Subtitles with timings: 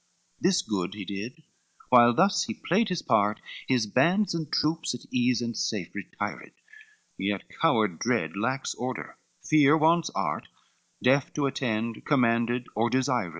[0.01, 1.43] CXIV This good he did,
[1.89, 6.53] while thus he played his part, His bands and troops at ease, and safe, retired;
[7.19, 10.47] Yet coward dread lacks order, fear wants art,
[11.03, 13.29] Deaf to attend, commanded or desired.